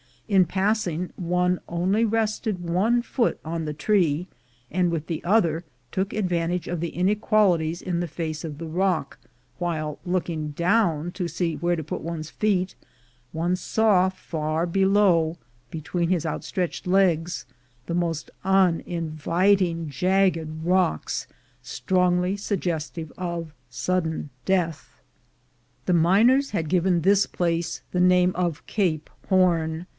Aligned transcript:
In 0.27 0.45
passing, 0.45 1.11
one 1.17 1.59
only 1.67 2.05
rested 2.05 2.63
one 2.67 3.01
foot 3.01 3.37
on 3.43 3.65
the 3.65 3.73
tree, 3.73 4.27
and 4.71 4.89
with 4.89 5.07
the 5.07 5.21
other 5.25 5.65
took 5.91 6.11
advantage 6.13 6.69
of 6.69 6.79
the 6.79 6.89
inequalities 6.95 7.81
in 7.81 7.99
the 7.99 8.07
face 8.07 8.45
of 8.45 8.57
the 8.57 8.65
rock; 8.65 9.19
while 9.59 9.99
looking 10.05 10.51
down 10.51 11.11
to 11.11 11.27
see 11.27 11.55
where 11.57 11.75
to 11.75 11.83
put 11.83 11.99
one's 12.01 12.29
feet, 12.29 12.75
one 13.33 13.57
saw 13.57 14.07
far 14.07 14.65
be 14.65 14.85
low, 14.85 15.37
between 15.69 16.07
his 16.09 16.25
outstretched 16.25 16.87
legs, 16.87 17.45
the 17.85 17.93
most 17.93 18.31
unin 18.45 19.11
viting 19.11 19.87
jagged 19.89 20.63
rocks, 20.63 21.27
strongly 21.61 22.37
suggestive 22.37 23.11
of 23.17 23.53
sudden 23.69 24.29
death. 24.45 25.01
The 25.85 25.93
miners 25.93 26.51
had 26.51 26.69
given 26.69 27.01
this 27.01 27.25
place 27.27 27.81
the 27.91 27.99
name 28.01 28.31
of 28.33 28.65
Cape 28.65 29.09
Horn. 29.27 29.87